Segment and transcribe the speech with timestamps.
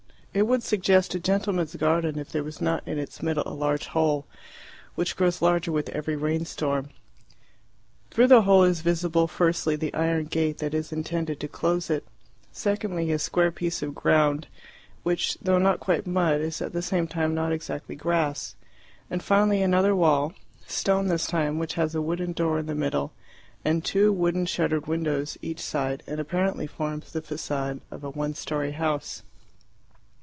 [0.33, 3.87] It would suggest a gentleman's garden if there was not in its middle a large
[3.87, 4.25] hole,
[4.95, 6.87] which grows larger with every rain storm.
[8.11, 12.05] Through the hole is visible, firstly, the iron gate that is intended to close it;
[12.53, 14.47] secondly, a square piece of ground
[15.03, 18.55] which, though not quite, mud, is at the same time not exactly grass;
[19.09, 20.31] and finally, another wall,
[20.65, 23.11] stone this time, which has a wooden door in the middle
[23.65, 28.33] and two wooden shuttered windows each side, and apparently forms the facade of a one
[28.33, 29.23] storey house.